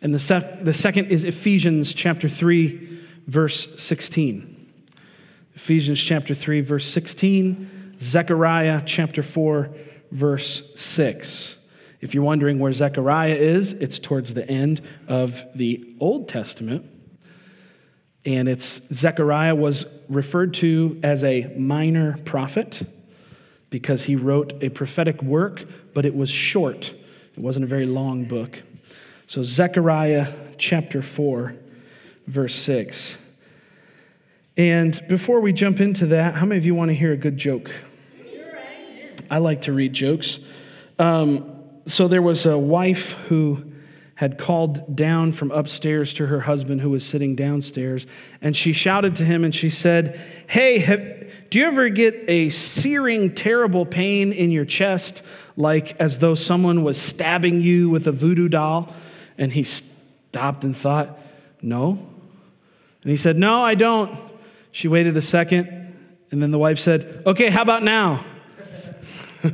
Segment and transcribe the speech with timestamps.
[0.00, 4.54] And the, sec- the second is Ephesians chapter 3, verse 16.
[5.54, 7.96] Ephesians chapter 3, verse 16.
[8.00, 9.70] Zechariah chapter 4,
[10.12, 11.58] verse 6.
[12.00, 16.86] If you're wondering where Zechariah is, it's towards the end of the Old Testament.
[18.24, 22.82] And it's Zechariah was referred to as a minor prophet
[23.70, 26.94] because he wrote a prophetic work, but it was short.
[27.32, 28.62] It wasn't a very long book.
[29.28, 31.54] So, Zechariah chapter 4,
[32.26, 33.18] verse 6.
[34.56, 37.36] And before we jump into that, how many of you want to hear a good
[37.36, 37.70] joke?
[39.30, 40.38] I like to read jokes.
[40.98, 43.70] Um, so, there was a wife who
[44.14, 48.06] had called down from upstairs to her husband who was sitting downstairs,
[48.40, 52.48] and she shouted to him and she said, Hey, have, do you ever get a
[52.48, 55.22] searing, terrible pain in your chest,
[55.54, 58.94] like as though someone was stabbing you with a voodoo doll?
[59.38, 61.18] And he stopped and thought,
[61.62, 61.90] No.
[63.02, 64.18] And he said, No, I don't.
[64.72, 65.68] She waited a second,
[66.30, 68.24] and then the wife said, Okay, how about now?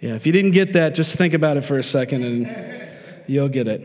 [0.00, 2.88] yeah, if you didn't get that, just think about it for a second and
[3.26, 3.82] you'll get it.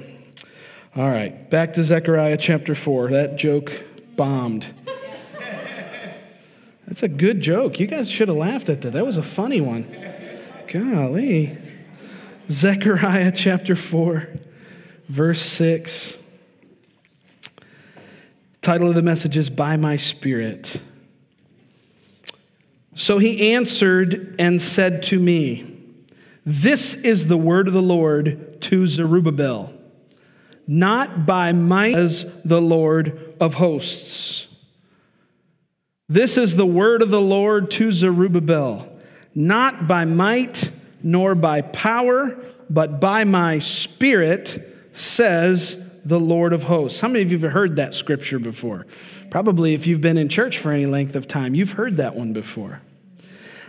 [0.95, 3.09] All right, back to Zechariah chapter 4.
[3.09, 3.83] That joke
[4.15, 4.67] bombed.
[6.85, 7.79] That's a good joke.
[7.79, 8.93] You guys should have laughed at that.
[8.93, 9.87] That was a funny one.
[10.67, 11.57] Golly.
[12.53, 14.27] Zechariah chapter 4,
[15.09, 16.19] verse 6.
[18.61, 20.83] Title of the message is By My Spirit.
[22.93, 25.79] So he answered and said to me,
[26.45, 29.73] This is the word of the Lord to Zerubbabel,
[30.67, 34.47] not by might as the Lord of hosts.
[36.07, 38.95] This is the word of the Lord to Zerubbabel,
[39.33, 40.69] not by might
[41.03, 42.37] nor by power,
[42.69, 47.01] but by my spirit, says the Lord of hosts.
[47.01, 48.85] How many of you have heard that scripture before?
[49.29, 52.33] Probably if you've been in church for any length of time, you've heard that one
[52.33, 52.81] before.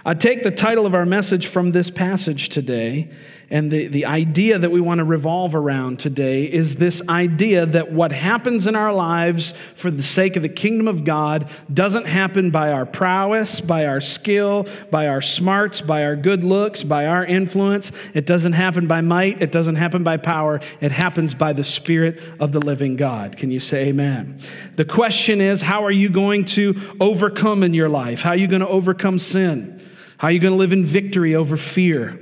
[0.06, 3.08] I take the title of our message from this passage today,
[3.48, 7.90] and the, the idea that we want to revolve around today is this idea that
[7.90, 12.50] what happens in our lives for the sake of the kingdom of God doesn't happen
[12.50, 17.24] by our prowess, by our skill, by our smarts, by our good looks, by our
[17.24, 17.90] influence.
[18.12, 20.60] It doesn't happen by might, it doesn't happen by power.
[20.82, 23.38] It happens by the Spirit of the living God.
[23.38, 24.38] Can you say amen?
[24.76, 28.20] The question is how are you going to overcome in your life?
[28.20, 29.80] How are you going to overcome sin?
[30.18, 32.20] How are you going to live in victory over fear?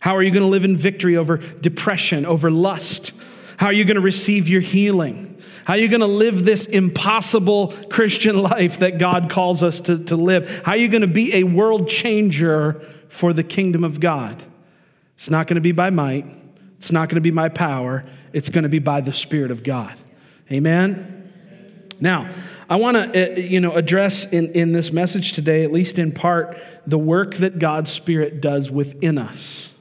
[0.00, 3.12] How are you going to live in victory over depression, over lust?
[3.58, 5.38] How are you going to receive your healing?
[5.64, 10.02] How are you going to live this impossible Christian life that God calls us to,
[10.04, 10.62] to live?
[10.64, 14.42] How are you going to be a world changer for the kingdom of God?
[15.14, 16.24] It's not going to be by might,
[16.78, 19.62] it's not going to be by power, it's going to be by the Spirit of
[19.62, 19.94] God.
[20.50, 21.30] Amen?
[22.00, 22.30] Now,
[22.70, 26.12] I want to uh, you know address in, in this message today, at least in
[26.12, 26.56] part,
[26.90, 29.72] the work that God's Spirit does within us.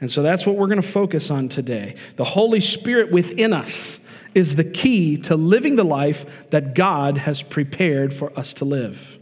[0.00, 1.96] And so that's what we're going to focus on today.
[2.16, 3.98] The Holy Spirit within us
[4.34, 9.18] is the key to living the life that God has prepared for us to live.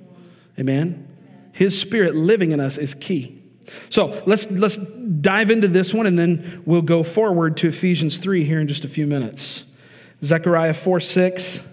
[0.58, 1.08] Amen?
[1.52, 3.42] His Spirit living in us is key.
[3.88, 8.44] So let's, let's dive into this one and then we'll go forward to Ephesians 3
[8.44, 9.64] here in just a few minutes.
[10.22, 11.72] Zechariah 4 6.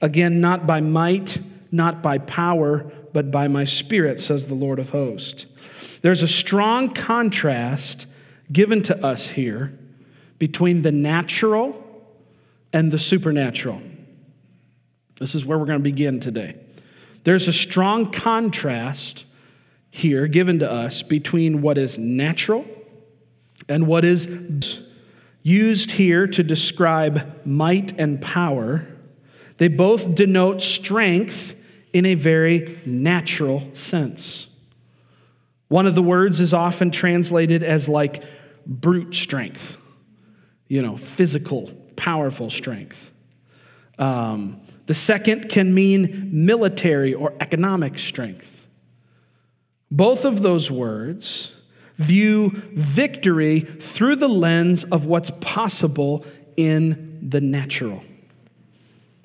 [0.00, 1.38] Again, not by might,
[1.70, 5.46] not by power, but by my spirit, says the Lord of hosts.
[6.02, 8.06] There's a strong contrast
[8.52, 9.78] given to us here
[10.38, 11.82] between the natural
[12.74, 13.80] and the supernatural.
[15.18, 16.58] This is where we're going to begin today.
[17.22, 19.24] There's a strong contrast
[19.90, 22.66] here given to us between what is natural
[23.66, 24.80] and what is
[25.42, 28.86] used here to describe might and power
[29.58, 31.54] they both denote strength
[31.94, 34.48] in a very natural sense.
[35.68, 38.22] One of the words is often translated as like
[38.66, 39.78] brute strength,
[40.68, 43.12] you know, physical, powerful strength.
[43.98, 48.66] Um, the second can mean military or economic strength.
[49.90, 51.52] Both of those words
[51.96, 56.26] view victory through the lens of what's possible
[56.56, 58.02] in the natural.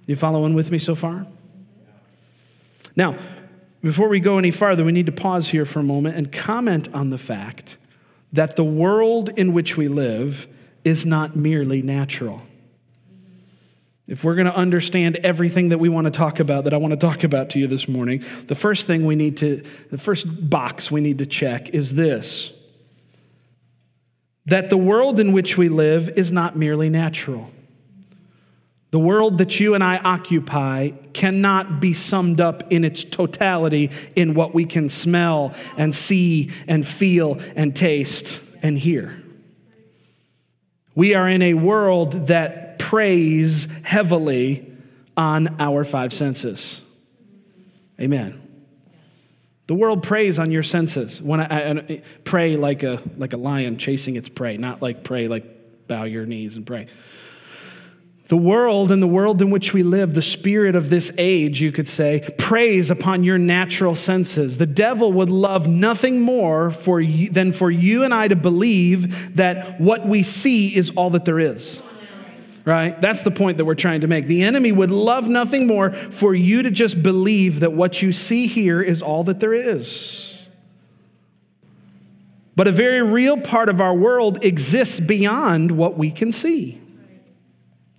[0.06, 1.26] You following with me so far?
[2.96, 3.18] Now,
[3.82, 6.94] before we go any farther, we need to pause here for a moment and comment
[6.94, 7.78] on the fact
[8.34, 10.48] that the world in which we live
[10.84, 12.42] is not merely natural.
[14.08, 16.94] If we're going to understand everything that we want to talk about, that I want
[16.94, 20.50] to talk about to you this morning, the first thing we need to, the first
[20.50, 22.54] box we need to check is this
[24.46, 27.52] that the world in which we live is not merely natural.
[28.92, 34.34] The world that you and I occupy cannot be summed up in its totality in
[34.34, 39.22] what we can smell and see and feel and taste and hear.
[40.96, 44.66] We are in a world that preys heavily
[45.16, 46.82] on our five senses.
[48.02, 48.42] Amen.
[49.68, 51.22] The world preys on your senses.
[51.22, 55.28] When I, I, pray like a like a lion chasing its prey, not like pray
[55.28, 56.88] like bow your knees and pray.
[58.30, 61.72] The world and the world in which we live, the spirit of this age, you
[61.72, 64.60] could say, preys upon your natural senses.
[64.60, 69.38] The devil would love nothing more for you, than for you and I to believe
[69.38, 71.82] that what we see is all that there is.
[72.66, 73.02] Right?
[73.02, 74.28] That's the point that we're trying to make.
[74.28, 78.46] The enemy would love nothing more for you to just believe that what you see
[78.46, 80.46] here is all that there is.
[82.56, 86.79] But a very real part of our world exists beyond what we can see.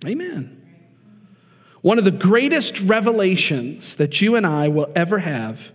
[0.05, 0.57] Amen.
[1.81, 5.71] One of the greatest revelations that you and I will ever have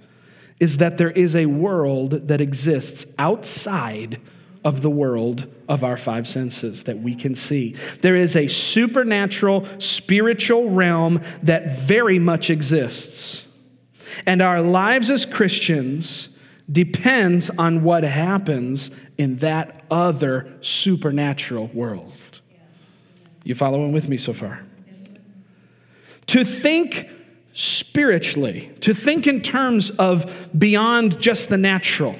[0.60, 4.20] is that there is a world that exists outside
[4.64, 7.72] of the world of our five senses that we can see.
[8.00, 13.46] There is a supernatural, spiritual realm that very much exists.
[14.26, 16.30] And our lives as Christians
[16.70, 22.40] depends on what happens in that other supernatural world.
[23.46, 24.60] You following with me so far?
[26.26, 27.08] To think
[27.52, 32.18] spiritually, to think in terms of beyond just the natural,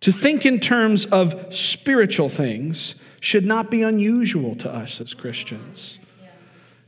[0.00, 6.00] to think in terms of spiritual things should not be unusual to us as Christians.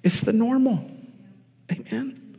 [0.03, 0.91] It's the normal.
[1.71, 2.37] Amen.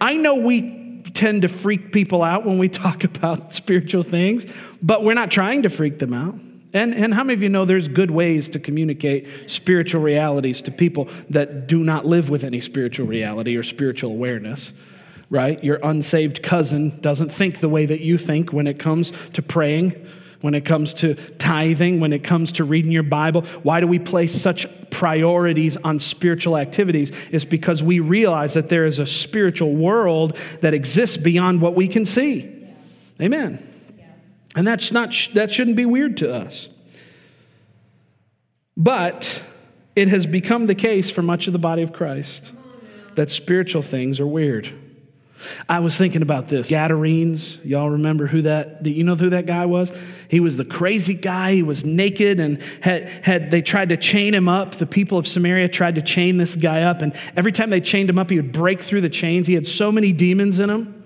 [0.00, 4.46] I know we tend to freak people out when we talk about spiritual things,
[4.80, 6.47] but we're not trying to freak them out.
[6.72, 10.70] And, and how many of you know there's good ways to communicate spiritual realities to
[10.70, 14.74] people that do not live with any spiritual reality or spiritual awareness?
[15.30, 15.62] Right?
[15.62, 20.06] Your unsaved cousin doesn't think the way that you think when it comes to praying,
[20.40, 23.42] when it comes to tithing, when it comes to reading your Bible.
[23.62, 27.12] Why do we place such priorities on spiritual activities?
[27.30, 31.88] It's because we realize that there is a spiritual world that exists beyond what we
[31.88, 32.54] can see.
[33.20, 33.67] Amen.
[34.58, 36.68] And that's not, that shouldn't be weird to us.
[38.76, 39.40] But
[39.94, 42.52] it has become the case for much of the body of Christ
[43.14, 44.68] that spiritual things are weird.
[45.68, 46.70] I was thinking about this.
[46.70, 49.96] Gadarenes, y'all remember who that, you know who that guy was?
[50.28, 51.52] He was the crazy guy.
[51.52, 54.74] He was naked and had, had, they tried to chain him up.
[54.74, 57.00] The people of Samaria tried to chain this guy up.
[57.00, 59.46] And every time they chained him up, he would break through the chains.
[59.46, 60.97] He had so many demons in him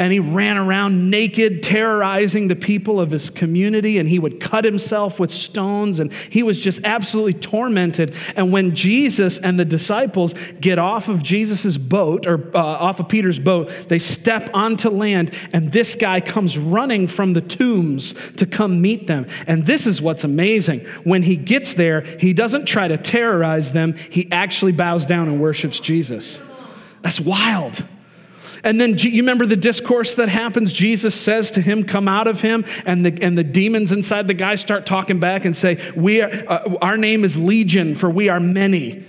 [0.00, 4.64] and he ran around naked, terrorizing the people of his community, and he would cut
[4.64, 8.16] himself with stones, and he was just absolutely tormented.
[8.34, 13.10] And when Jesus and the disciples get off of Jesus' boat, or uh, off of
[13.10, 18.46] Peter's boat, they step onto land, and this guy comes running from the tombs to
[18.46, 19.26] come meet them.
[19.46, 20.80] And this is what's amazing.
[21.04, 25.42] When he gets there, he doesn't try to terrorize them, he actually bows down and
[25.42, 26.40] worships Jesus.
[27.02, 27.84] That's wild.
[28.64, 30.72] And then you remember the discourse that happens?
[30.72, 32.64] Jesus says to him, Come out of him.
[32.84, 36.30] And the, and the demons inside the guy start talking back and say, we are,
[36.48, 39.04] uh, Our name is Legion, for we are many.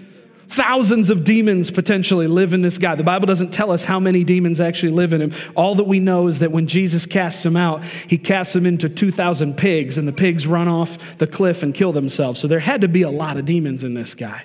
[0.52, 2.96] Thousands of demons potentially live in this guy.
[2.96, 5.32] The Bible doesn't tell us how many demons actually live in him.
[5.56, 8.90] All that we know is that when Jesus casts him out, he casts them into
[8.90, 12.42] 2,000 pigs, and the pigs run off the cliff and kill themselves.
[12.42, 14.44] So there had to be a lot of demons in this guy.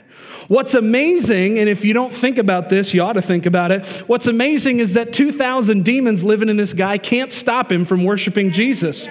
[0.49, 3.87] What's amazing, and if you don't think about this, you ought to think about it.
[4.07, 8.53] What's amazing is that 2,000 demons living in this guy can't stop him from worshiping
[8.53, 9.09] Jesus.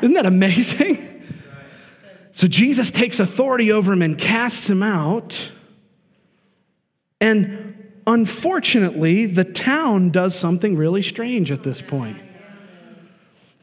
[0.00, 0.98] Isn't that amazing?
[2.32, 5.50] So Jesus takes authority over him and casts him out.
[7.20, 12.18] And unfortunately, the town does something really strange at this point.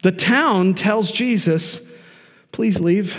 [0.04, 1.82] The town tells Jesus,
[2.52, 3.18] please leave.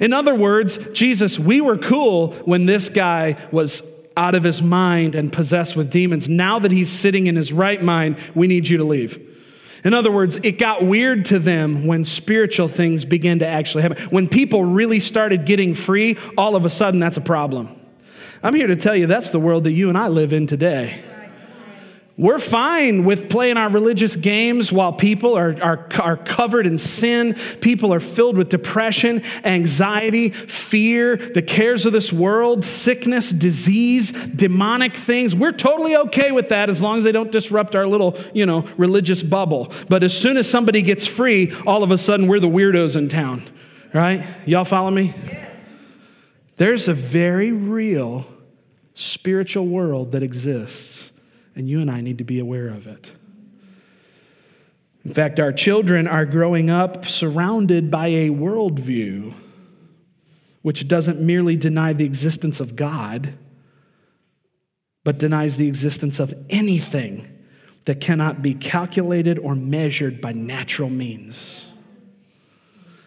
[0.00, 3.82] In other words, Jesus, we were cool when this guy was
[4.16, 6.28] out of his mind and possessed with demons.
[6.28, 9.24] Now that he's sitting in his right mind, we need you to leave.
[9.84, 14.02] In other words, it got weird to them when spiritual things began to actually happen.
[14.10, 17.78] When people really started getting free, all of a sudden that's a problem.
[18.42, 21.00] I'm here to tell you that's the world that you and I live in today.
[22.18, 27.34] We're fine with playing our religious games while people are, are, are covered in sin.
[27.60, 34.96] People are filled with depression, anxiety, fear, the cares of this world, sickness, disease, demonic
[34.96, 35.32] things.
[35.32, 38.62] We're totally okay with that as long as they don't disrupt our little, you know,
[38.76, 39.72] religious bubble.
[39.88, 43.08] But as soon as somebody gets free, all of a sudden we're the weirdos in
[43.08, 43.44] town,
[43.94, 44.26] right?
[44.44, 45.14] Y'all follow me?
[45.24, 45.56] Yes.
[46.56, 48.26] There's a very real
[48.94, 51.12] spiritual world that exists
[51.58, 53.12] and you and I need to be aware of it.
[55.04, 59.34] In fact, our children are growing up surrounded by a worldview
[60.62, 63.34] which doesn't merely deny the existence of God,
[65.04, 67.26] but denies the existence of anything
[67.84, 71.70] that cannot be calculated or measured by natural means.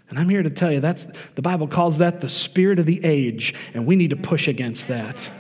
[0.10, 3.00] And I'm here to tell you that's the Bible calls that the spirit of the
[3.04, 5.32] age, and we need to push against that.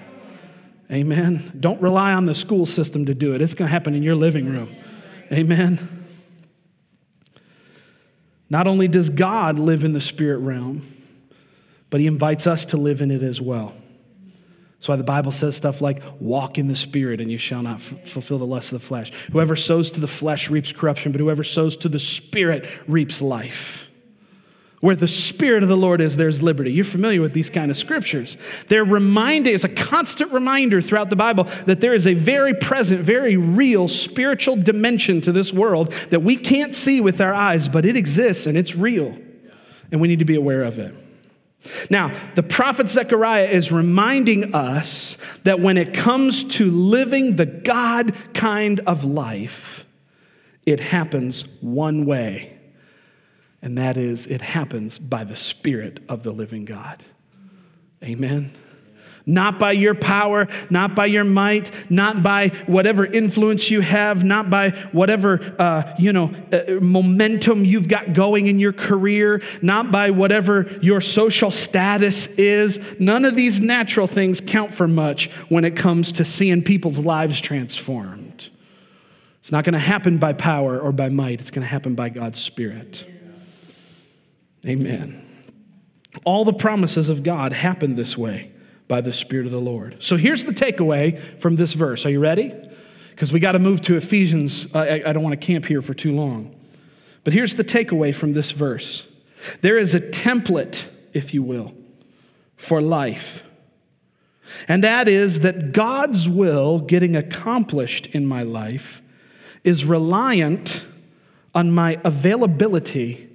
[0.91, 1.57] Amen.
[1.59, 3.41] Don't rely on the school system to do it.
[3.41, 4.75] It's going to happen in your living room.
[5.31, 6.05] Amen.
[8.49, 10.85] Not only does God live in the spirit realm,
[11.89, 13.73] but he invites us to live in it as well.
[14.81, 17.75] That's why the Bible says stuff like, walk in the Spirit and you shall not
[17.75, 19.11] f- fulfill the lust of the flesh.
[19.31, 23.90] Whoever sows to the flesh reaps corruption, but whoever sows to the Spirit reaps life.
[24.81, 26.73] Where the Spirit of the Lord is, there's liberty.
[26.73, 28.35] You're familiar with these kind of scriptures.
[28.67, 33.01] They're reminded, it's a constant reminder throughout the Bible that there is a very present,
[33.01, 37.85] very real spiritual dimension to this world that we can't see with our eyes, but
[37.85, 39.15] it exists and it's real.
[39.91, 40.95] And we need to be aware of it.
[41.91, 48.15] Now, the prophet Zechariah is reminding us that when it comes to living the God
[48.33, 49.85] kind of life,
[50.65, 52.57] it happens one way
[53.61, 57.03] and that is it happens by the Spirit of the living God.
[58.03, 58.51] Amen.
[59.23, 64.49] Not by your power, not by your might, not by whatever influence you have, not
[64.49, 70.09] by whatever uh, you know uh, momentum you've got going in your career, not by
[70.09, 72.99] whatever your social status is.
[72.99, 77.39] None of these natural things count for much when it comes to seeing people's lives
[77.39, 78.49] transformed.
[79.39, 81.41] It's not going to happen by power or by might.
[81.41, 83.05] It's going to happen by God's Spirit.
[84.65, 85.27] Amen.
[86.23, 88.51] All the promises of God happen this way
[88.87, 90.03] by the Spirit of the Lord.
[90.03, 92.05] So here's the takeaway from this verse.
[92.05, 92.53] Are you ready?
[93.11, 94.73] Because we got to move to Ephesians.
[94.75, 96.55] I, I don't want to camp here for too long.
[97.23, 99.07] But here's the takeaway from this verse
[99.61, 101.73] there is a template, if you will,
[102.57, 103.43] for life.
[104.67, 109.01] And that is that God's will getting accomplished in my life
[109.63, 110.85] is reliant
[111.55, 113.30] on my availability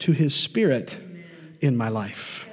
[0.00, 0.98] to his spirit
[1.60, 2.48] in my life.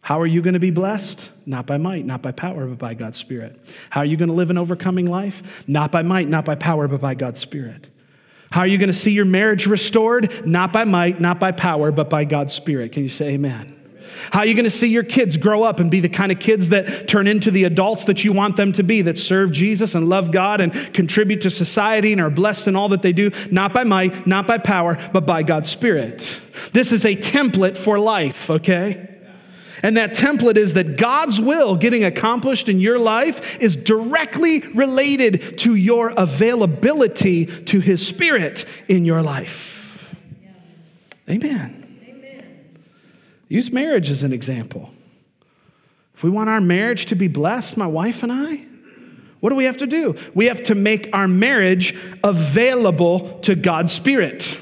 [0.00, 1.30] How are you going to be blessed?
[1.44, 3.60] Not by might, not by power, but by God's Spirit.
[3.90, 5.68] How are you going to live an overcoming life?
[5.68, 7.88] Not by might, not by power, but by God's Spirit.
[8.50, 10.46] How are you going to see your marriage restored?
[10.46, 12.92] Not by might, not by power, but by God's Spirit.
[12.92, 13.77] Can you say amen?
[14.30, 16.38] How are you going to see your kids grow up and be the kind of
[16.38, 19.94] kids that turn into the adults that you want them to be, that serve Jesus
[19.94, 23.30] and love God and contribute to society and are blessed in all that they do,
[23.50, 26.40] not by might, not by power, but by God's Spirit?
[26.72, 29.08] This is a template for life, okay?
[29.82, 35.58] And that template is that God's will getting accomplished in your life is directly related
[35.58, 40.14] to your availability to His Spirit in your life.
[41.28, 41.77] Amen.
[43.48, 44.92] Use marriage as an example.
[46.14, 48.66] If we want our marriage to be blessed, my wife and I,
[49.40, 50.16] what do we have to do?
[50.34, 54.60] We have to make our marriage available to God's Spirit.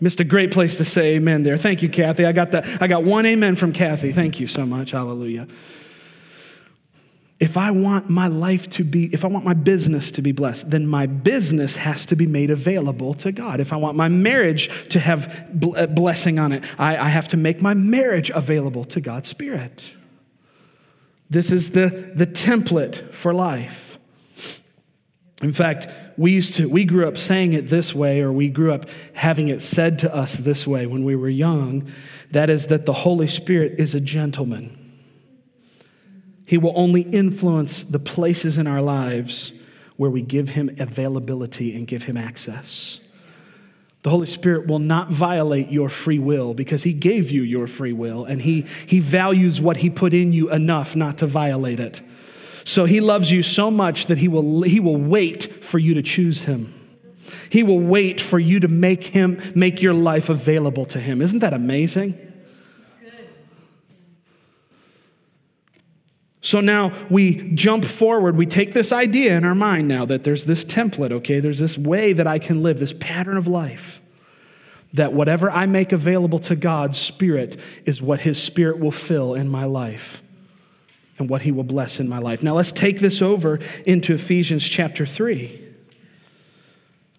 [0.00, 1.56] Missed a great place to say amen there.
[1.56, 2.24] Thank you, Kathy.
[2.24, 2.82] I got that.
[2.82, 4.12] I got one amen from Kathy.
[4.12, 4.90] Thank you so much.
[4.90, 5.46] Hallelujah
[7.38, 10.70] if I want my life to be, if I want my business to be blessed,
[10.70, 13.60] then my business has to be made available to God.
[13.60, 17.36] If I want my marriage to have uh, blessing on it, I, I have to
[17.36, 19.94] make my marriage available to God's Spirit.
[21.28, 23.98] This is the, the template for life.
[25.42, 28.72] In fact, we used to, we grew up saying it this way, or we grew
[28.72, 31.86] up having it said to us this way when we were young.
[32.30, 34.85] That is, that the Holy Spirit is a gentleman.
[36.46, 39.52] He will only influence the places in our lives
[39.96, 43.00] where we give Him availability and give Him access.
[44.02, 47.92] The Holy Spirit will not violate your free will because He gave you your free
[47.92, 52.00] will and He, he values what He put in you enough not to violate it.
[52.66, 56.02] So he loves you so much that he will, he will wait for you to
[56.02, 56.74] choose him.
[57.48, 61.22] He will wait for you to make him make your life available to him.
[61.22, 62.25] Isn't that amazing?
[66.46, 68.36] So now we jump forward.
[68.36, 71.40] We take this idea in our mind now that there's this template, okay?
[71.40, 74.00] There's this way that I can live, this pattern of life.
[74.92, 79.48] That whatever I make available to God's Spirit is what His Spirit will fill in
[79.48, 80.22] my life
[81.18, 82.44] and what He will bless in my life.
[82.44, 85.64] Now let's take this over into Ephesians chapter 3.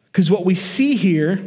[0.06, 1.46] Because what we see here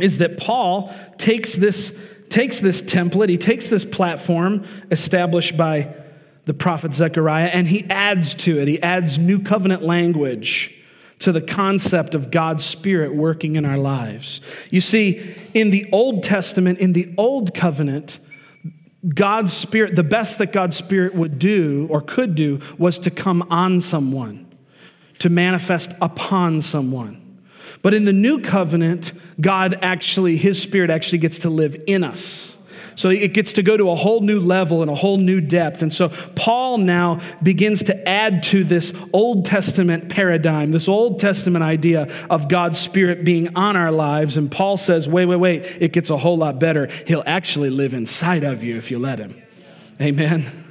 [0.00, 1.94] is that Paul takes this,
[2.30, 5.94] takes this template, he takes this platform established by
[6.48, 8.68] the prophet Zechariah, and he adds to it.
[8.68, 10.74] He adds new covenant language
[11.18, 14.40] to the concept of God's Spirit working in our lives.
[14.70, 18.18] You see, in the Old Testament, in the Old Covenant,
[19.14, 23.46] God's Spirit, the best that God's Spirit would do or could do was to come
[23.50, 24.50] on someone,
[25.18, 27.42] to manifest upon someone.
[27.82, 32.57] But in the New Covenant, God actually, His Spirit actually gets to live in us.
[32.98, 35.82] So it gets to go to a whole new level and a whole new depth.
[35.82, 41.62] And so Paul now begins to add to this Old Testament paradigm, this Old Testament
[41.62, 44.36] idea of God's Spirit being on our lives.
[44.36, 46.86] And Paul says, wait, wait, wait, it gets a whole lot better.
[47.06, 49.40] He'll actually live inside of you if you let him.
[50.00, 50.64] Amen.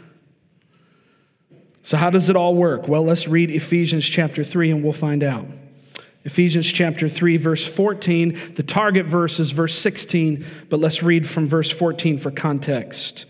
[1.83, 2.89] So, how does it all work?
[2.89, 5.45] Well, let's read Ephesians chapter 3 and we'll find out.
[6.27, 8.37] Ephesians chapter 3, verse 14.
[8.55, 13.25] The target verse is verse 16, but let's read from verse 14 for context.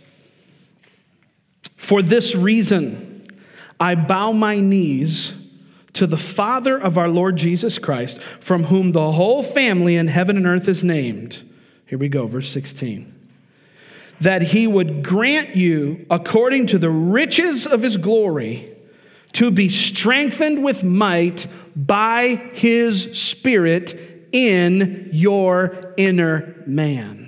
[1.75, 3.27] For this reason,
[3.79, 5.39] I bow my knees
[5.93, 10.35] to the Father of our Lord Jesus Christ, from whom the whole family in heaven
[10.35, 11.47] and earth is named.
[11.85, 13.13] Here we go, verse 16.
[14.21, 18.75] That he would grant you, according to the riches of his glory,
[19.34, 27.28] to be strengthened with might by his Spirit in your inner man.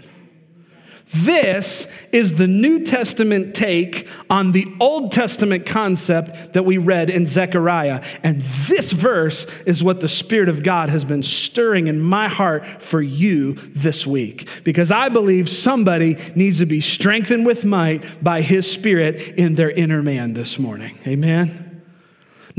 [1.12, 7.26] This is the New Testament take on the Old Testament concept that we read in
[7.26, 8.04] Zechariah.
[8.22, 12.64] And this verse is what the Spirit of God has been stirring in my heart
[12.64, 14.48] for you this week.
[14.64, 19.72] Because I believe somebody needs to be strengthened with might by His Spirit in their
[19.72, 21.00] inner man this morning.
[21.08, 21.69] Amen.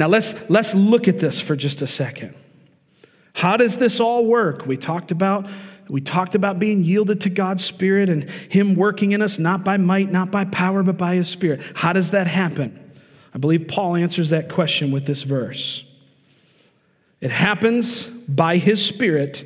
[0.01, 2.35] Now let's, let's look at this for just a second.
[3.35, 4.65] How does this all work?
[4.65, 5.47] We talked about
[5.91, 9.77] we talked about being yielded to God's Spirit and Him working in us, not by
[9.77, 11.63] might, not by power, but by His Spirit.
[11.75, 12.93] How does that happen?
[13.35, 15.85] I believe Paul answers that question with this verse.
[17.21, 19.45] It happens by His Spirit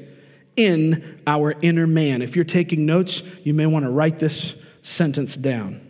[0.54, 2.20] in our inner man.
[2.20, 5.80] If you're taking notes, you may want to write this sentence down.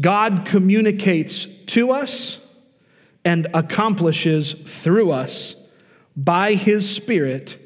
[0.00, 2.40] God communicates to us
[3.24, 5.56] and accomplishes through us
[6.16, 7.58] by his Spirit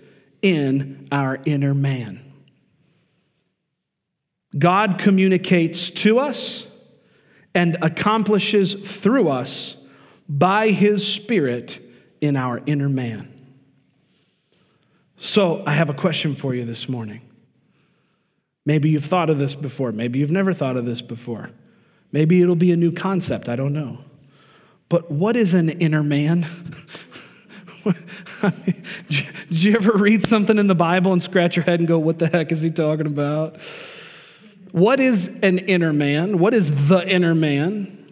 [0.43, 2.21] in our inner man.
[4.57, 6.67] God communicates to us
[7.55, 9.77] and accomplishes through us
[10.29, 11.81] by his Spirit
[12.21, 13.31] in our inner man.
[15.17, 17.23] So, I have a question for you this morning.
[18.67, 19.93] Maybe you've thought of this before.
[19.93, 21.51] Maybe you've never thought of this before.
[22.13, 23.49] Maybe it'll be a new concept.
[23.49, 23.99] I don't know.
[24.89, 26.47] But what is an inner man?
[29.09, 32.19] did you ever read something in the Bible and scratch your head and go, What
[32.19, 33.61] the heck is he talking about?
[34.73, 36.39] What is an inner man?
[36.39, 38.04] What is the inner man?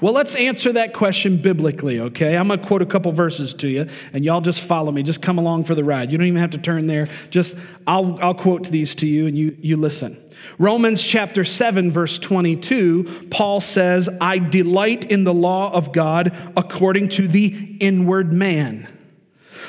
[0.00, 2.36] Well, let's answer that question biblically, okay?
[2.36, 5.02] I'm going to quote a couple verses to you, and y'all just follow me.
[5.02, 6.12] Just come along for the ride.
[6.12, 7.08] You don't even have to turn there.
[7.30, 7.56] Just,
[7.86, 10.22] I'll, I'll quote these to you, and you, you listen.
[10.58, 17.08] Romans chapter 7, verse 22, Paul says, I delight in the law of God according
[17.10, 18.88] to the inward man.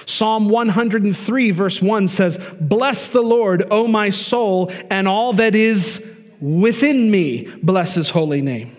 [0.05, 6.05] Psalm 103, verse 1 says, Bless the Lord, O my soul, and all that is
[6.39, 7.47] within me.
[7.63, 8.76] Bless his holy name.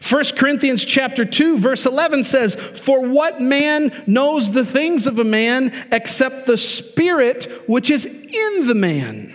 [0.00, 5.24] 1 Corinthians chapter 2 verse 11 says, "For what man knows the things of a
[5.24, 9.32] man except the spirit which is in the man?"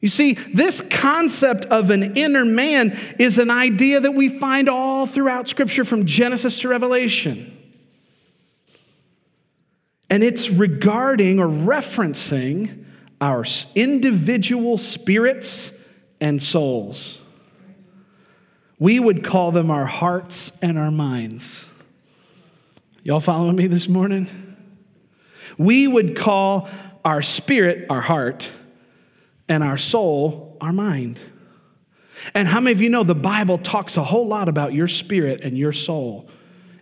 [0.00, 5.06] You see, this concept of an inner man is an idea that we find all
[5.06, 7.52] throughout Scripture from Genesis to Revelation.
[10.08, 12.84] And it's regarding or referencing
[13.20, 15.72] our individual spirits
[16.20, 17.18] and souls.
[18.78, 21.68] We would call them our hearts and our minds.
[23.02, 24.28] Y'all following me this morning?
[25.56, 26.68] We would call
[27.04, 28.50] our spirit our heart
[29.48, 31.18] and our soul our mind.
[32.34, 35.42] And how many of you know the Bible talks a whole lot about your spirit
[35.42, 36.28] and your soul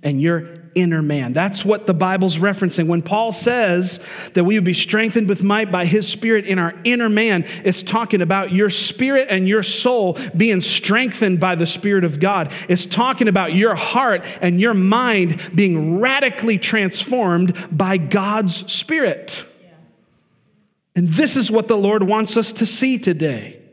[0.04, 1.32] and your inner man?
[1.32, 2.86] That's what the Bible's referencing.
[2.86, 3.98] When Paul says
[4.34, 7.82] that we would be strengthened with might by his spirit in our inner man, it's
[7.82, 12.52] talking about your spirit and your soul being strengthened by the Spirit of God.
[12.68, 19.44] It's talking about your heart and your mind being radically transformed by God's Spirit.
[20.96, 23.63] And this is what the Lord wants us to see today.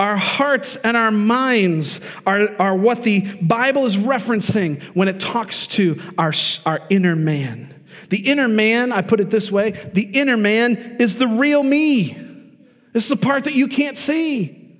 [0.00, 5.66] Our hearts and our minds are, are what the Bible is referencing when it talks
[5.66, 6.32] to our,
[6.64, 7.84] our inner man.
[8.08, 12.16] The inner man, I put it this way the inner man is the real me.
[12.94, 14.74] It's the part that you can't see.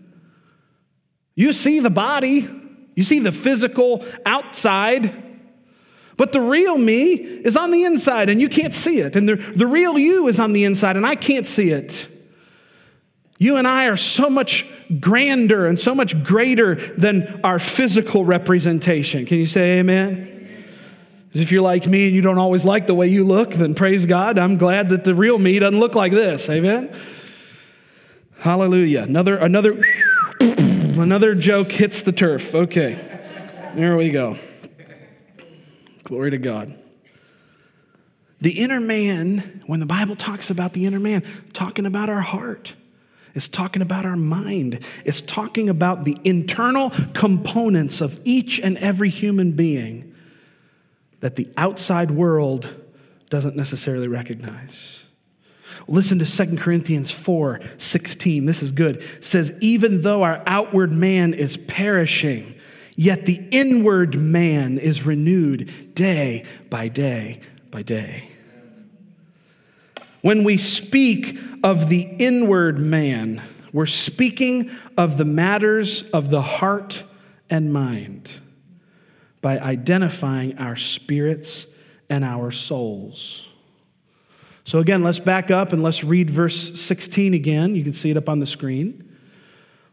[1.35, 2.49] You see the body,
[2.97, 5.13] you see the physical outside,
[6.17, 9.17] but the real me is on the inside and you can't see it.
[9.17, 12.09] And the, the real you is on the inside and I can't see it.
[13.41, 14.67] You and I are so much
[15.01, 19.25] grander and so much greater than our physical representation.
[19.25, 20.37] Can you say amen?
[21.33, 24.05] If you're like me and you don't always like the way you look, then praise
[24.05, 24.37] God.
[24.37, 26.51] I'm glad that the real me doesn't look like this.
[26.51, 26.95] Amen.
[28.41, 29.05] Hallelujah.
[29.05, 29.83] Another another
[30.41, 32.55] another joke hits the turf.
[32.55, 32.99] Okay.
[33.75, 34.37] There we go.
[36.05, 36.79] Glory to God.
[38.43, 41.25] The inner man, when the Bible talks about the inner man,
[41.55, 42.75] talking about our heart.
[43.35, 44.85] It's talking about our mind.
[45.05, 50.15] It's talking about the internal components of each and every human being
[51.21, 52.75] that the outside world
[53.29, 55.05] doesn't necessarily recognize.
[55.87, 58.45] Listen to 2 Corinthians 4 16.
[58.45, 58.97] This is good.
[58.97, 62.55] It says, Even though our outward man is perishing,
[62.97, 67.41] yet the inward man is renewed day by day
[67.71, 68.30] by day.
[70.23, 77.05] When we speak of the inward man, we're speaking of the matters of the heart
[77.49, 78.31] and mind
[79.41, 81.67] by identifying our spirits
[82.09, 83.47] and our souls.
[84.65, 87.75] So, again, let's back up and let's read verse 16 again.
[87.75, 89.07] You can see it up on the screen.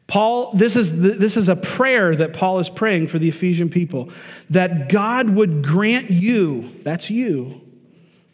[0.08, 3.70] Paul, this is, the, this is a prayer that Paul is praying for the Ephesian
[3.70, 4.10] people
[4.50, 7.62] that God would grant you, that's you,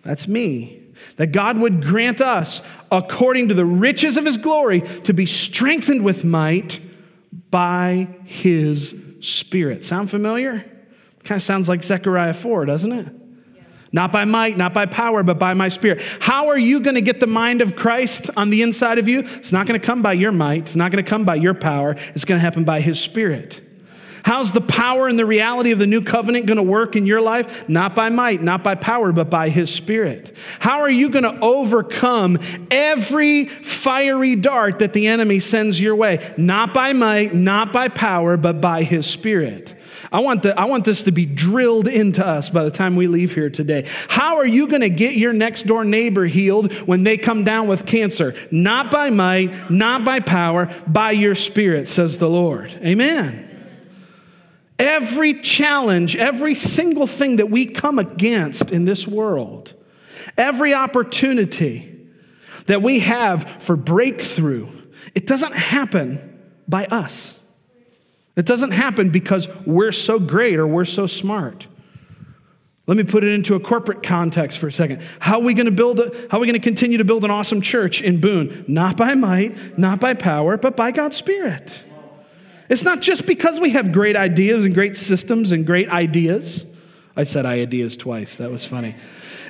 [0.03, 0.82] that's me,
[1.17, 6.03] that God would grant us, according to the riches of his glory, to be strengthened
[6.03, 6.79] with might
[7.49, 9.85] by his Spirit.
[9.85, 10.65] Sound familiar?
[11.23, 13.07] Kind of sounds like Zechariah 4, doesn't it?
[13.93, 16.01] Not by might, not by power, but by my spirit.
[16.19, 19.19] How are you going to get the mind of Christ on the inside of you?
[19.19, 20.63] It's not going to come by your might.
[20.63, 21.91] It's not going to come by your power.
[21.91, 23.61] It's going to happen by his spirit.
[24.23, 27.19] How's the power and the reality of the new covenant going to work in your
[27.19, 27.67] life?
[27.67, 30.35] Not by might, not by power, but by his spirit.
[30.59, 32.39] How are you going to overcome
[32.71, 36.33] every fiery dart that the enemy sends your way?
[36.37, 39.75] Not by might, not by power, but by his spirit.
[40.09, 43.07] I want, the, I want this to be drilled into us by the time we
[43.07, 43.87] leave here today.
[44.07, 47.67] How are you going to get your next door neighbor healed when they come down
[47.67, 48.35] with cancer?
[48.51, 52.71] Not by might, not by power, by your spirit, says the Lord.
[52.83, 53.49] Amen.
[54.79, 59.73] Every challenge, every single thing that we come against in this world,
[60.37, 62.09] every opportunity
[62.65, 64.67] that we have for breakthrough,
[65.13, 67.39] it doesn't happen by us.
[68.35, 71.67] It doesn't happen because we're so great or we're so smart.
[72.85, 75.01] Let me put it into a corporate context for a second.
[75.19, 77.23] How are we going to build a, how are we going to continue to build
[77.23, 78.65] an awesome church in Boone?
[78.67, 81.81] Not by might, not by power, but by God's spirit.
[82.69, 86.65] It's not just because we have great ideas and great systems and great ideas.
[87.15, 88.37] I said ideas twice.
[88.37, 88.95] That was funny.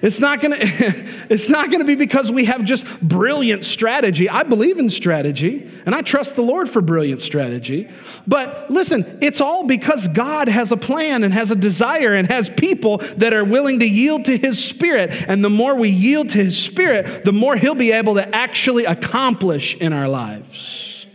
[0.04, 4.30] It's not going to it's not going to be because we have just brilliant strategy.
[4.30, 7.90] I believe in strategy and I trust the Lord for brilliant strategy.
[8.28, 12.50] But listen, it's all because God has a plan and has a desire and has
[12.50, 15.12] people that are willing to yield to his spirit.
[15.30, 18.84] And the more we yield to his spirit, the more he'll be able to actually
[18.84, 21.08] accomplish in our lives.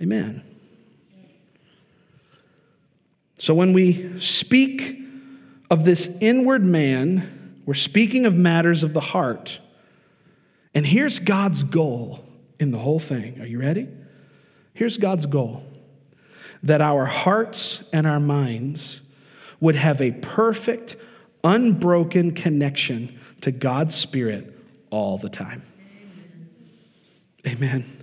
[0.00, 0.47] Amen.
[3.38, 5.00] So when we speak
[5.70, 9.60] of this inward man, we're speaking of matters of the heart.
[10.74, 12.24] And here's God's goal
[12.58, 13.40] in the whole thing.
[13.40, 13.88] Are you ready?
[14.74, 15.64] Here's God's goal
[16.62, 19.00] that our hearts and our minds
[19.60, 20.96] would have a perfect,
[21.44, 24.58] unbroken connection to God's Spirit
[24.90, 25.62] all the time.
[27.46, 27.97] Amen.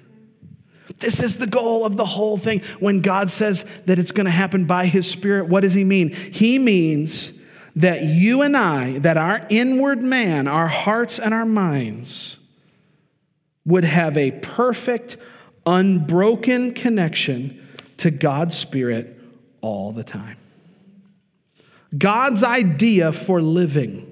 [1.00, 2.62] This is the goal of the whole thing.
[2.80, 6.10] When God says that it's going to happen by His Spirit, what does He mean?
[6.12, 7.40] He means
[7.76, 12.38] that you and I, that our inward man, our hearts and our minds,
[13.66, 15.18] would have a perfect,
[15.66, 17.62] unbroken connection
[17.98, 19.20] to God's Spirit
[19.62, 20.38] all the time.
[21.98, 24.12] God's idea for living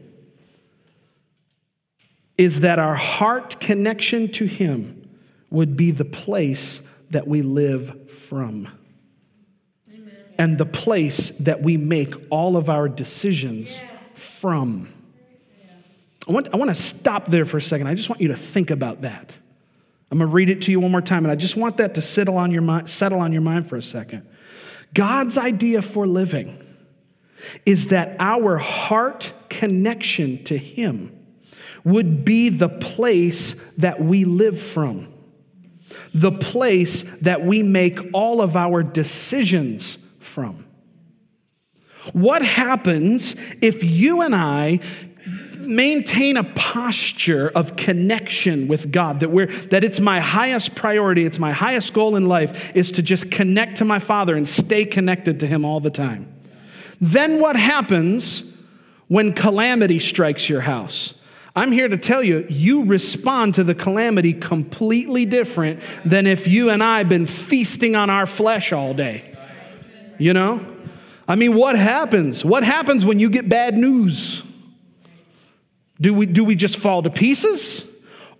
[2.37, 5.02] is that our heart connection to Him
[5.53, 8.67] would be the place that we live from.
[9.93, 10.15] Amen.
[10.39, 14.39] And the place that we make all of our decisions yes.
[14.39, 14.91] from.
[16.27, 17.87] I want, I want to stop there for a second.
[17.87, 19.37] I just want you to think about that.
[20.09, 21.93] I'm going to read it to you one more time, and I just want that
[21.95, 24.27] to settle on your mind, settle on your mind for a second.
[24.93, 26.59] God's idea for living
[27.65, 31.19] is that our heart connection to Him
[31.83, 35.12] would be the place that we live from,
[36.13, 40.65] the place that we make all of our decisions from.
[42.11, 44.79] What happens if you and I
[45.57, 51.39] maintain a posture of connection with God, that, we're, that it's my highest priority, it's
[51.39, 55.39] my highest goal in life, is to just connect to my Father and stay connected
[55.39, 56.33] to Him all the time.
[56.99, 58.57] Then what happens
[59.07, 61.13] when calamity strikes your house?
[61.55, 66.71] I'm here to tell you, you respond to the calamity completely different than if you
[66.71, 69.35] and I have been feasting on our flesh all day.
[70.17, 70.65] You know?
[71.27, 72.43] I mean, what happens?
[72.43, 74.41] What happens when you get bad news?
[76.01, 77.87] Do we, do we just fall to pieces?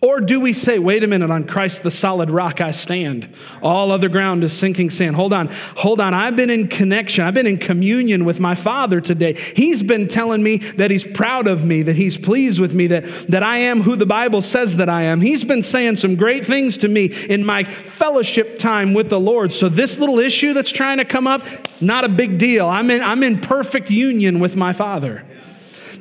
[0.04, 3.34] Or do we say, wait a minute, on Christ the solid rock I stand.
[3.62, 5.16] All other ground is sinking sand.
[5.16, 6.14] Hold on, hold on.
[6.14, 9.32] I've been in connection, I've been in communion with my Father today.
[9.56, 13.06] He's been telling me that He's proud of me, that He's pleased with me, that,
[13.30, 15.22] that I am who the Bible says that I am.
[15.22, 19.54] He's been saying some great things to me in my fellowship time with the Lord.
[19.54, 21.48] So this little issue that's trying to come up,
[21.80, 22.68] not a big deal.
[22.68, 25.24] I'm in, I'm in perfect union with my Father.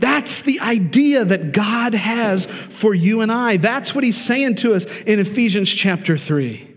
[0.03, 3.57] That's the idea that God has for you and I.
[3.57, 6.71] That's what he's saying to us in Ephesians chapter 3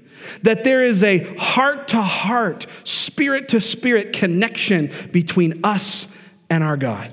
[0.43, 6.07] that there is a heart to heart, spirit to spirit connection between us
[6.51, 7.11] and our God.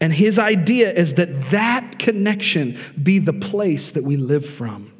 [0.00, 4.92] And his idea is that that connection be the place that we live from.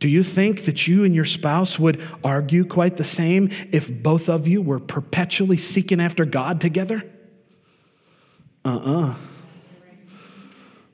[0.00, 4.28] Do you think that you and your spouse would argue quite the same if both
[4.28, 7.04] of you were perpetually seeking after God together?
[8.64, 9.10] Uh uh-uh.
[9.10, 9.14] uh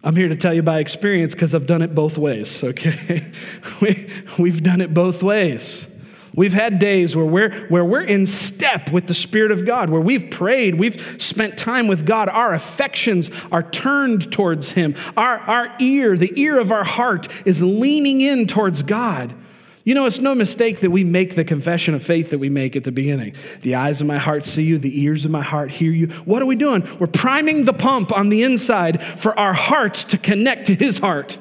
[0.03, 3.33] I'm here to tell you by experience because I've done it both ways, okay?
[3.81, 5.89] we, we've done it both ways.
[6.37, 10.03] We've had days where we're, where we're in step with the Spirit of God, where
[10.03, 12.29] we've prayed, we've spent time with God.
[12.29, 14.95] Our affections are turned towards Him.
[15.17, 19.35] Our, our ear, the ear of our heart, is leaning in towards God.
[19.83, 22.77] You know, it's no mistake that we make the confession of faith that we make
[22.77, 23.35] at the beginning.
[23.63, 26.09] The eyes of my heart see you, the ears of my heart hear you.
[26.27, 26.87] What are we doing?
[26.99, 31.39] We're priming the pump on the inside for our hearts to connect to His heart.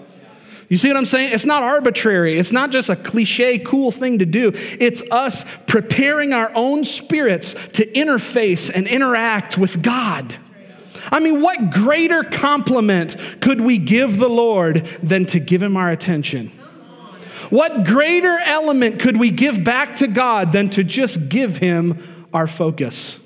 [0.68, 1.32] You see what I'm saying?
[1.34, 2.40] It's not arbitrary.
[2.40, 4.52] It's not just a cliche, cool thing to do.
[4.80, 10.36] It's us preparing our own spirits to interface and interact with God.
[11.12, 15.92] I mean, what greater compliment could we give the Lord than to give Him our
[15.92, 16.48] attention?
[17.52, 22.48] What greater element could we give back to God than to just give Him our
[22.48, 23.20] focus?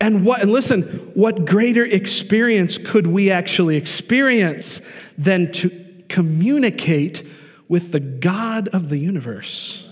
[0.00, 0.82] And what, and listen,
[1.14, 4.80] what greater experience could we actually experience
[5.16, 5.70] than to
[6.08, 7.26] communicate
[7.68, 9.86] with the God of the universe?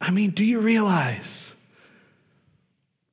[0.00, 1.54] I mean, do you realize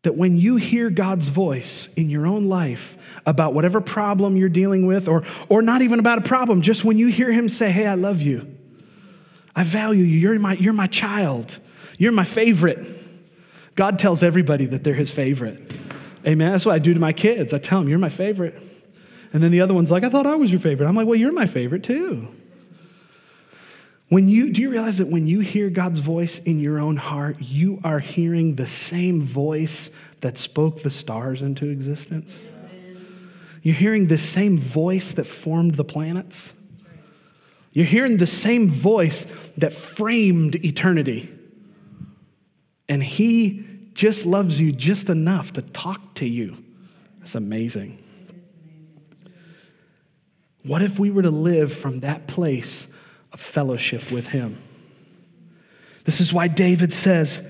[0.03, 4.87] that when you hear God's voice in your own life about whatever problem you're dealing
[4.87, 7.85] with, or, or not even about a problem, just when you hear Him say, Hey,
[7.85, 8.55] I love you,
[9.55, 11.59] I value you, you're my, you're my child,
[11.97, 12.97] you're my favorite.
[13.75, 15.73] God tells everybody that they're His favorite.
[16.25, 16.51] Amen.
[16.51, 17.53] That's what I do to my kids.
[17.53, 18.61] I tell them, You're my favorite.
[19.33, 20.87] And then the other one's like, I thought I was your favorite.
[20.87, 22.27] I'm like, Well, you're my favorite too.
[24.09, 27.37] When you, do you realize that when you hear God's voice in your own heart,
[27.39, 32.43] you are hearing the same voice that spoke the stars into existence?
[33.63, 36.53] You're hearing the same voice that formed the planets.
[37.71, 39.25] You're hearing the same voice
[39.57, 41.29] that framed eternity.
[42.91, 46.61] And He just loves you just enough to talk to you.
[47.19, 47.97] That's amazing.
[50.63, 52.89] What if we were to live from that place
[53.31, 54.57] of fellowship with Him.
[56.03, 57.41] This is why David says,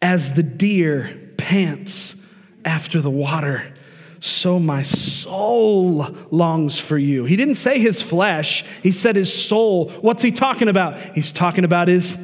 [0.00, 2.16] As the deer pants
[2.64, 3.72] after the water,
[4.18, 7.26] so my soul longs for you.
[7.26, 9.90] He didn't say his flesh, he said his soul.
[10.00, 10.98] What's he talking about?
[10.98, 12.16] He's talking about his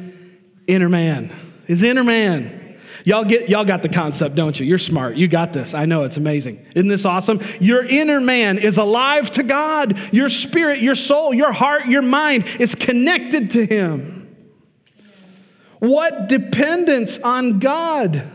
[0.67, 1.33] inner man,
[1.69, 2.77] his inner man.
[3.05, 4.65] Y'all get y'all got the concept, don't you?
[4.65, 5.15] You're smart.
[5.17, 5.75] You got this.
[5.75, 6.65] I know it's amazing.
[6.75, 7.39] Isn't this awesome?
[7.59, 9.97] Your inner man is alive to God.
[10.11, 14.35] Your spirit, your soul, your heart, your mind is connected to him.
[15.77, 18.27] What dependence on God.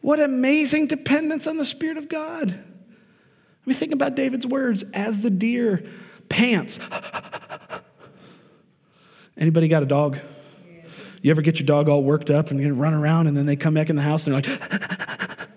[0.00, 2.50] What amazing dependence on the spirit of God.
[2.52, 5.84] I mean think about David's words as the deer
[6.28, 6.78] pants.
[9.36, 10.18] Anybody got a dog?
[11.22, 13.56] You ever get your dog all worked up and you run around and then they
[13.56, 14.70] come back in the house and they're like,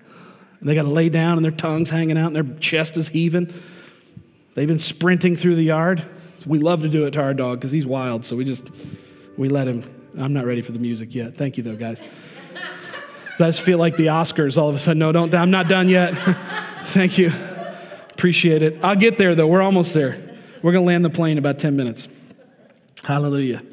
[0.60, 3.10] and they got to lay down and their tongue's hanging out and their chest is
[3.10, 3.54] heaving.
[4.56, 6.04] They've been sprinting through the yard.
[6.46, 8.26] We love to do it to our dog because he's wild.
[8.26, 8.70] So we just,
[9.38, 9.84] we let him.
[10.18, 11.38] I'm not ready for the music yet.
[11.38, 12.04] Thank you though, guys.
[13.36, 15.00] I just feel like the Oscars all of a sudden.
[15.00, 16.14] No, don't, I'm not done yet.
[16.86, 17.32] Thank you.
[18.12, 18.80] Appreciate it.
[18.84, 19.48] I'll get there though.
[19.48, 20.40] We're almost there.
[20.62, 22.08] We're going to land the plane in about 10 minutes.
[23.04, 23.64] Hallelujah.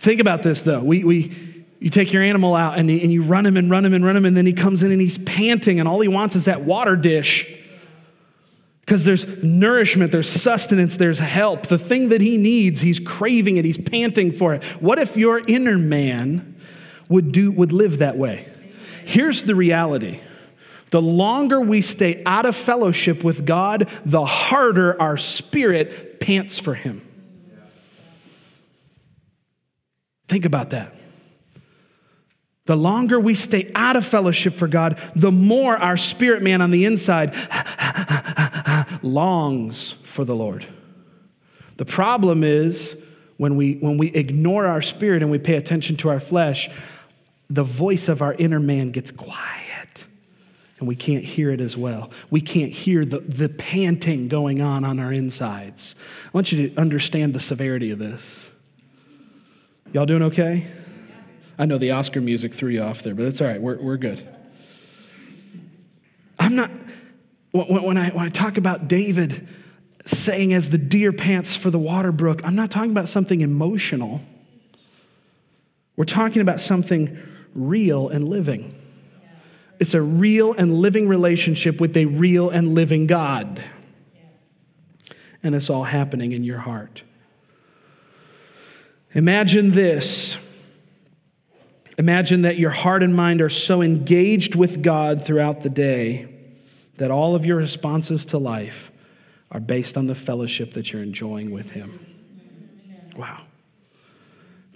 [0.00, 0.80] Think about this though.
[0.80, 3.92] We, we, you take your animal out and, and you run him and run him
[3.92, 6.34] and run him, and then he comes in and he's panting, and all he wants
[6.34, 7.46] is that water dish.
[8.80, 11.66] Because there's nourishment, there's sustenance, there's help.
[11.66, 14.64] The thing that he needs, he's craving it, he's panting for it.
[14.80, 16.56] What if your inner man
[17.10, 18.48] would, do, would live that way?
[19.04, 20.20] Here's the reality
[20.88, 26.72] the longer we stay out of fellowship with God, the harder our spirit pants for
[26.72, 27.06] him.
[30.30, 30.94] Think about that.
[32.66, 36.70] The longer we stay out of fellowship for God, the more our spirit man on
[36.70, 37.34] the inside
[39.02, 40.64] longs for the Lord.
[41.78, 42.96] The problem is
[43.38, 46.70] when we, when we ignore our spirit and we pay attention to our flesh,
[47.48, 50.04] the voice of our inner man gets quiet
[50.78, 52.12] and we can't hear it as well.
[52.30, 55.96] We can't hear the, the panting going on on our insides.
[56.26, 58.49] I want you to understand the severity of this.
[59.92, 60.68] Y'all doing okay?
[61.58, 63.60] I know the Oscar music threw you off there, but it's all right.
[63.60, 64.26] We're, we're good.
[66.38, 66.70] I'm not,
[67.52, 69.48] when, I, when I talk about David
[70.06, 74.20] saying, as the deer pants for the water brook, I'm not talking about something emotional.
[75.96, 77.18] We're talking about something
[77.54, 78.74] real and living.
[79.80, 83.62] It's a real and living relationship with a real and living God.
[85.42, 87.02] And it's all happening in your heart.
[89.14, 90.36] Imagine this.
[91.98, 96.32] Imagine that your heart and mind are so engaged with God throughout the day
[96.96, 98.90] that all of your responses to life
[99.50, 102.06] are based on the fellowship that you're enjoying with Him.
[103.16, 103.42] Wow.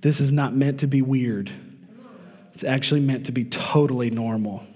[0.02, 1.50] This is not meant to be weird,
[2.52, 4.66] it's actually meant to be totally normal.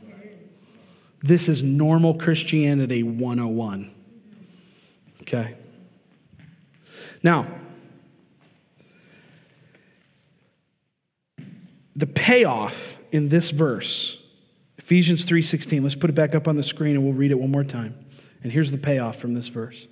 [1.20, 3.90] This is normal Christianity 101.
[5.22, 5.56] Okay?
[7.22, 7.46] Now,
[11.98, 14.22] the payoff in this verse,
[14.78, 15.82] Ephesians 3:16.
[15.82, 17.94] Let's put it back up on the screen and we'll read it one more time.
[18.42, 19.88] And here's the payoff from this verse.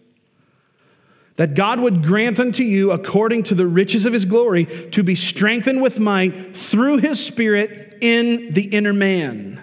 [1.34, 5.16] That God would grant unto you, according to the riches of his glory, to be
[5.16, 9.60] strengthened with might through his spirit in the inner man.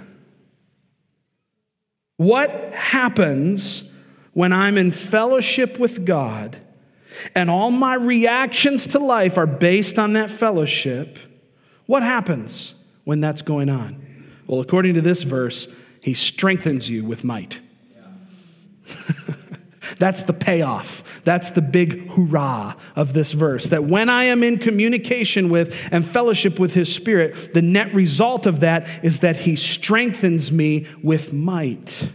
[2.17, 3.85] What happens
[4.33, 6.57] when I'm in fellowship with God
[7.33, 11.17] and all my reactions to life are based on that fellowship?
[11.93, 14.03] What happens when that's going on?
[14.47, 15.67] Well, according to this verse,
[16.01, 17.61] he strengthens you with might.
[19.99, 21.21] That's the payoff.
[21.23, 23.67] That's the big hurrah of this verse.
[23.67, 28.47] That when I am in communication with and fellowship with His Spirit, the net result
[28.47, 32.11] of that is that He strengthens me with might.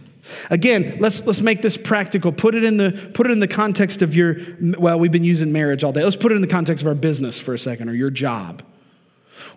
[0.49, 2.33] Again, let's, let's make this practical.
[2.33, 4.39] Put it, in the, put it in the context of your,
[4.77, 6.03] well, we've been using marriage all day.
[6.03, 8.61] Let's put it in the context of our business for a second or your job.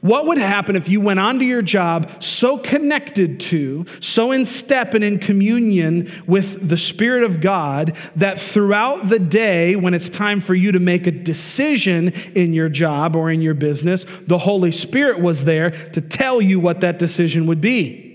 [0.03, 4.95] What would happen if you went onto your job so connected to, so in step
[4.95, 10.41] and in communion with the Spirit of God that throughout the day, when it's time
[10.41, 14.73] for you to make a decision in your job or in your business, the Holy
[14.73, 18.11] Spirit was there to tell you what that decision would be?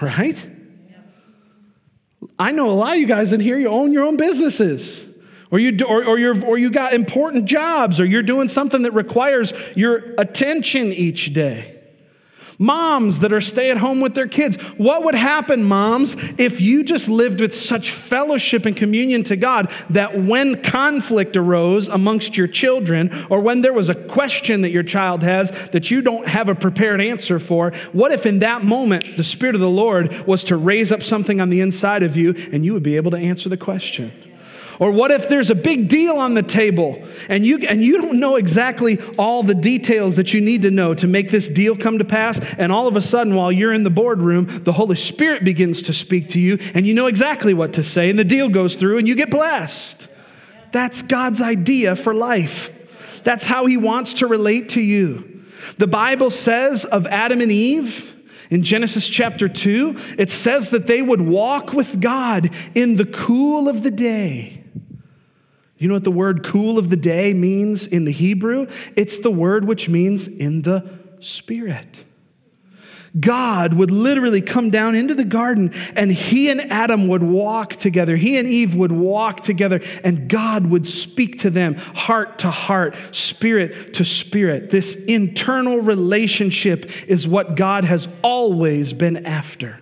[0.00, 0.50] Right?
[2.36, 5.11] I know a lot of you guys in here, you own your own businesses
[5.52, 8.82] or you, do, or, or, you're, or you got important jobs, or you're doing something
[8.82, 11.78] that requires your attention each day.
[12.58, 14.56] Moms that are stay at home with their kids.
[14.78, 19.70] What would happen, moms, if you just lived with such fellowship and communion to God
[19.90, 24.84] that when conflict arose amongst your children, or when there was a question that your
[24.84, 29.16] child has that you don't have a prepared answer for, what if in that moment
[29.16, 32.34] the Spirit of the Lord was to raise up something on the inside of you
[32.52, 34.12] and you would be able to answer the question?
[34.78, 38.18] Or what if there's a big deal on the table and you, and you don't
[38.18, 41.98] know exactly all the details that you need to know to make this deal come
[41.98, 42.54] to pass?
[42.54, 45.92] And all of a sudden, while you're in the boardroom, the Holy Spirit begins to
[45.92, 48.98] speak to you and you know exactly what to say, and the deal goes through
[48.98, 50.08] and you get blessed.
[50.72, 53.22] That's God's idea for life.
[53.22, 55.44] That's how He wants to relate to you.
[55.78, 58.08] The Bible says of Adam and Eve,
[58.50, 63.66] in Genesis chapter 2, it says that they would walk with God in the cool
[63.66, 64.61] of the day.
[65.82, 68.68] You know what the word cool of the day means in the Hebrew?
[68.94, 72.04] It's the word which means in the spirit.
[73.18, 78.14] God would literally come down into the garden and he and Adam would walk together.
[78.14, 82.94] He and Eve would walk together and God would speak to them heart to heart,
[83.10, 84.70] spirit to spirit.
[84.70, 89.80] This internal relationship is what God has always been after.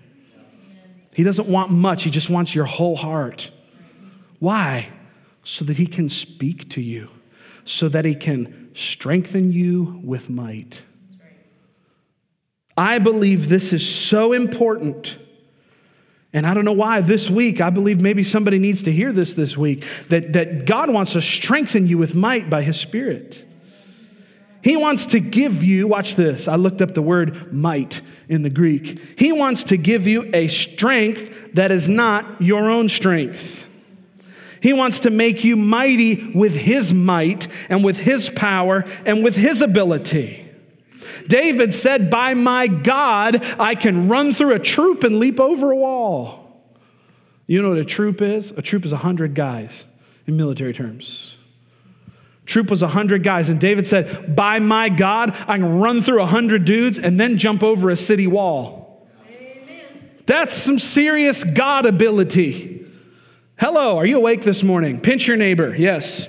[1.13, 3.51] He doesn't want much, he just wants your whole heart.
[4.39, 4.89] Why?
[5.51, 7.09] So that he can speak to you,
[7.65, 10.83] so that he can strengthen you with might.
[12.77, 15.19] I believe this is so important.
[16.33, 19.35] And I don't know why this week, I believe maybe somebody needs to hear this
[19.35, 23.45] this week that, that God wants to strengthen you with might by His Spirit.
[24.63, 28.51] He wants to give you, watch this, I looked up the word might in the
[28.51, 29.19] Greek.
[29.19, 33.67] He wants to give you a strength that is not your own strength.
[34.61, 39.37] He wants to make you mighty with His might and with His power and with
[39.37, 40.47] His ability.
[41.27, 45.77] David said, By my God, I can run through a troop and leap over a
[45.77, 46.63] wall.
[47.47, 48.53] You know what a troop is?
[48.53, 49.87] A troop is 100 guys
[50.27, 51.37] in military terms.
[52.47, 56.65] Troop was 100 guys, and David said, By my God, I can run through 100
[56.65, 59.09] dudes and then jump over a city wall.
[59.29, 60.11] Amen.
[60.27, 62.80] That's some serious God ability.
[63.61, 64.99] Hello, are you awake this morning?
[64.99, 66.29] Pinch your neighbor, yes.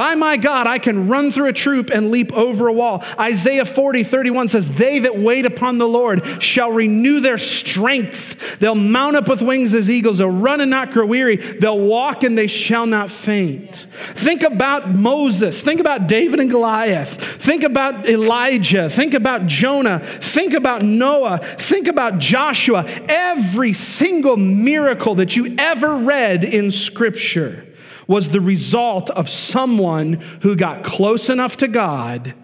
[0.00, 3.04] By my God, I can run through a troop and leap over a wall.
[3.18, 8.58] Isaiah 40, 31 says, They that wait upon the Lord shall renew their strength.
[8.60, 10.16] They'll mount up with wings as eagles.
[10.16, 11.36] They'll run and not grow weary.
[11.36, 13.76] They'll walk and they shall not faint.
[13.90, 15.60] Think about Moses.
[15.60, 17.20] Think about David and Goliath.
[17.20, 18.88] Think about Elijah.
[18.88, 19.98] Think about Jonah.
[19.98, 21.40] Think about Noah.
[21.42, 22.86] Think about Joshua.
[23.06, 27.66] Every single miracle that you ever read in Scripture
[28.10, 32.34] was the result of someone who got close enough to God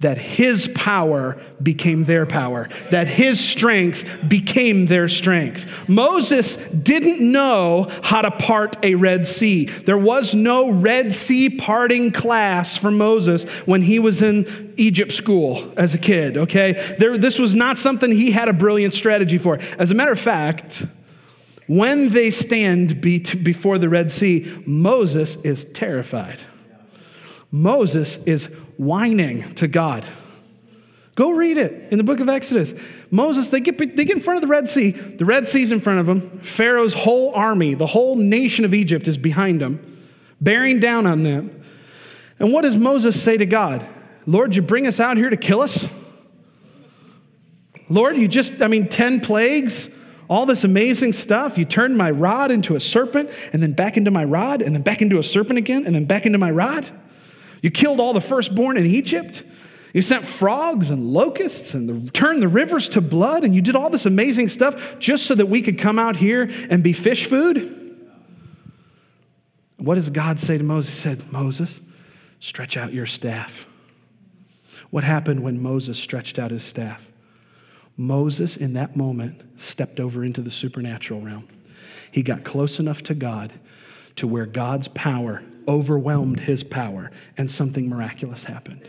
[0.00, 5.88] that his power became their power, that his strength became their strength.
[5.88, 9.66] Moses didn't know how to part a Red Sea.
[9.66, 15.72] There was no Red Sea parting class for Moses when he was in Egypt school
[15.76, 16.72] as a kid, okay?
[16.98, 19.60] There, this was not something he had a brilliant strategy for.
[19.78, 20.84] As a matter of fact,
[21.66, 26.38] when they stand be before the Red Sea, Moses is terrified.
[27.50, 28.46] Moses is
[28.76, 30.04] whining to God.
[31.14, 32.74] Go read it in the book of Exodus.
[33.10, 34.90] Moses, they get, they get in front of the Red Sea.
[34.90, 36.40] The Red Sea's in front of them.
[36.40, 40.02] Pharaoh's whole army, the whole nation of Egypt is behind them,
[40.40, 41.62] bearing down on them.
[42.40, 43.86] And what does Moses say to God?
[44.26, 45.88] Lord, you bring us out here to kill us?
[47.88, 49.88] Lord, you just, I mean, 10 plagues?
[50.28, 51.58] All this amazing stuff.
[51.58, 54.82] You turned my rod into a serpent, and then back into my rod, and then
[54.82, 56.88] back into a serpent again, and then back into my rod.
[57.62, 59.42] You killed all the firstborn in Egypt.
[59.94, 63.76] You sent frogs and locusts and the, turned the rivers to blood, and you did
[63.76, 67.26] all this amazing stuff just so that we could come out here and be fish
[67.26, 67.80] food.
[69.76, 70.94] What does God say to Moses?
[70.94, 71.80] He said, Moses,
[72.40, 73.66] stretch out your staff.
[74.90, 77.10] What happened when Moses stretched out his staff?
[77.96, 81.48] Moses, in that moment, stepped over into the supernatural realm.
[82.10, 83.52] He got close enough to God
[84.16, 88.88] to where God's power overwhelmed his power and something miraculous happened.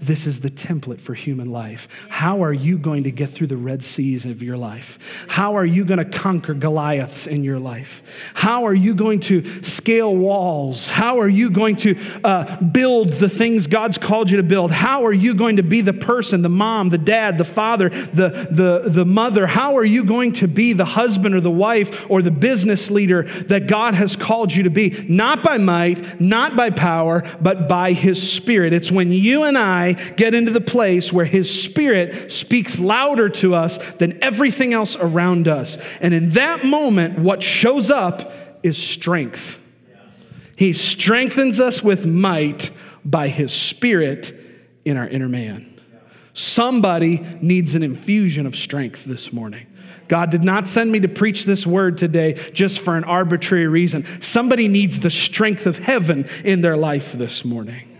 [0.00, 2.06] This is the template for human life.
[2.08, 5.26] How are you going to get through the Red Seas of your life?
[5.28, 8.32] How are you going to conquer Goliaths in your life?
[8.34, 10.88] How are you going to scale walls?
[10.88, 14.70] How are you going to uh, build the things God's called you to build?
[14.70, 18.48] How are you going to be the person, the mom, the dad, the father, the,
[18.50, 19.46] the, the mother?
[19.46, 23.24] How are you going to be the husband or the wife or the business leader
[23.24, 25.04] that God has called you to be?
[25.08, 28.72] Not by might, not by power, but by His Spirit.
[28.72, 29.58] It's when you and
[29.88, 34.96] I get into the place where His Spirit speaks louder to us than everything else
[34.96, 35.78] around us.
[36.00, 38.32] And in that moment, what shows up
[38.62, 39.62] is strength.
[40.56, 42.70] He strengthens us with might
[43.04, 44.34] by His Spirit
[44.84, 45.80] in our inner man.
[46.32, 49.66] Somebody needs an infusion of strength this morning.
[50.06, 54.04] God did not send me to preach this word today just for an arbitrary reason.
[54.20, 57.97] Somebody needs the strength of heaven in their life this morning.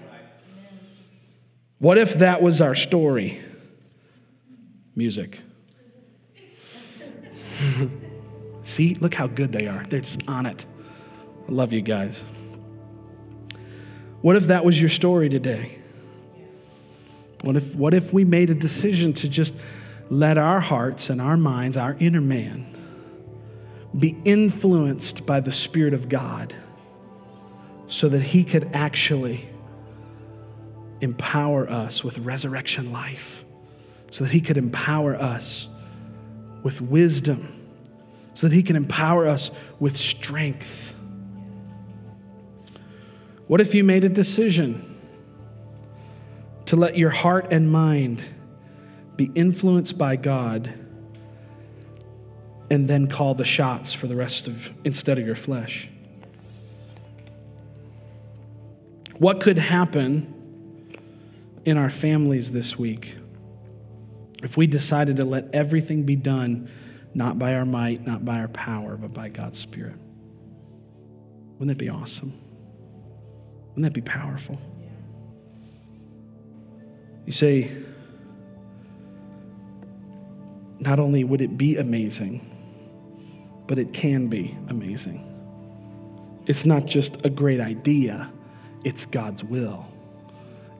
[1.79, 3.41] What if that was our story?
[4.97, 5.41] Music.
[8.63, 9.85] See, look how good they are.
[9.85, 10.67] They're just on it.
[11.49, 12.25] I love you guys.
[14.21, 15.79] What if that was your story today?
[17.43, 19.55] What if, what if we made a decision to just
[20.11, 22.67] let our hearts and our minds, our inner man,
[23.97, 26.55] be influenced by the Spirit of God
[27.87, 29.49] so that He could actually
[31.01, 33.45] empower us with resurrection life,
[34.11, 35.69] so that He could empower us
[36.63, 37.55] with wisdom,
[38.35, 40.95] so that He can empower us with strength.
[43.47, 44.97] What if you made a decision
[46.67, 48.23] to let your heart and mind
[49.17, 50.73] be influenced by God
[52.71, 55.89] and then call the shots for the rest of instead of your flesh?
[59.17, 60.35] What could happen
[61.69, 63.15] in our families this week
[64.43, 66.71] if we decided to let everything be done
[67.13, 69.97] not by our might, not by our power, but by God's Spirit?
[71.59, 72.33] Wouldn't that be awesome?
[73.71, 74.61] Wouldn't that be powerful?
[77.27, 77.71] You say,
[80.81, 82.41] not only would it be amazing,
[83.67, 85.25] but it can be amazing.
[86.47, 88.33] It's not just a great idea,
[88.85, 89.87] it's God's will,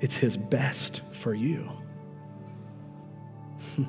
[0.01, 1.71] it's His best for you.
[3.77, 3.87] the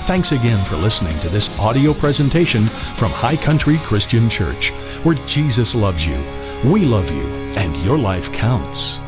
[0.07, 2.65] Thanks again for listening to this audio presentation
[2.97, 4.71] from High Country Christian Church,
[5.03, 6.17] where Jesus loves you,
[6.65, 8.99] we love you, and your life counts.